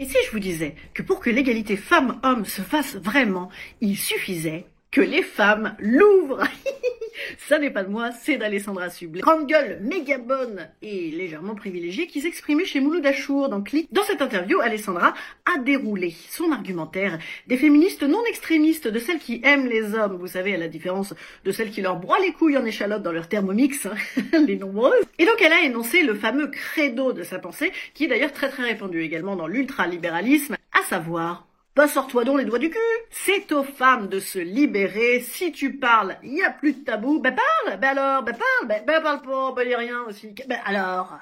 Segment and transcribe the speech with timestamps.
[0.00, 3.50] Et si je vous disais que pour que l'égalité femmes-hommes se fasse vraiment,
[3.82, 6.42] il suffisait que les femmes l'ouvrent
[7.38, 9.20] Ça n'est pas de moi, c'est d'Alessandra Sublet.
[9.20, 13.62] Grande gueule, méga bonne et légèrement privilégiée qui s'exprimait chez Mouloud Achour dans.
[13.92, 19.40] Dans cette interview, Alessandra a déroulé son argumentaire des féministes non extrémistes, de celles qui
[19.44, 22.56] aiment les hommes, vous savez, à la différence de celles qui leur broient les couilles
[22.56, 23.94] en échalote dans leur thermomix, hein,
[24.46, 25.04] les nombreuses.
[25.18, 28.48] Et donc elle a énoncé le fameux credo de sa pensée, qui est d'ailleurs très
[28.48, 32.78] très répandu également dans l'ultralibéralisme, à savoir bah sors-toi donc les doigts du cul.
[33.10, 35.20] C'est aux femmes de se libérer.
[35.20, 37.20] Si tu parles, il n'y a plus de tabou.
[37.20, 37.78] Ben parle.
[37.78, 38.68] Ben alors Ben parle.
[38.68, 40.34] Ben, ben parle pas, ben dis rien aussi.
[40.48, 41.20] Ben alors.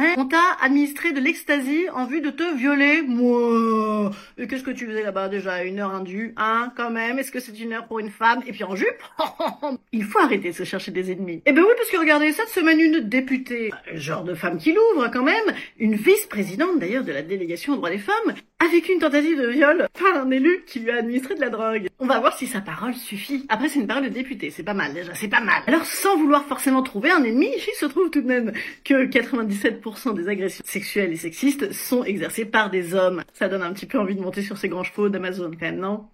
[0.00, 0.14] Hein?
[0.16, 3.02] On t'a administré de l'ecstasy en vue de te violer.
[3.02, 5.28] Moi Et qu'est-ce que tu faisais là-bas?
[5.28, 7.18] Déjà Une heure indue Hein Quand même.
[7.18, 8.40] Est-ce que c'est une heure pour une femme?
[8.46, 9.02] Et puis en jupe?
[9.92, 11.42] Il faut arrêter de se chercher des ennemis.
[11.44, 15.10] Eh ben oui, parce que regardez, cette semaine, une députée, genre de femme qui l'ouvre
[15.12, 18.98] quand même, une vice-présidente d'ailleurs de la délégation aux droits des femmes, a vécu une
[18.98, 21.88] tentative de viol par un élu qui lui a administré de la drogue.
[22.00, 23.46] On va voir si sa parole suffit.
[23.48, 25.62] Après, c'est une parole de député, c'est pas mal déjà, c'est pas mal.
[25.66, 28.52] Alors, sans vouloir forcément trouver un ennemi, il se trouve tout de même
[28.84, 33.22] que 97% des agressions sexuelles et sexistes sont exercées par des hommes.
[33.32, 35.78] Ça donne un petit peu envie de monter sur ces grands chevaux d'Amazon quand même,
[35.78, 36.08] non?